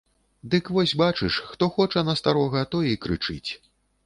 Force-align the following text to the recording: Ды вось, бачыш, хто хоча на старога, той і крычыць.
Ды 0.53 0.59
вось, 0.77 0.93
бачыш, 1.01 1.37
хто 1.51 1.67
хоча 1.75 2.03
на 2.09 2.17
старога, 2.23 2.65
той 2.73 2.91
і 2.95 2.97
крычыць. 3.05 3.51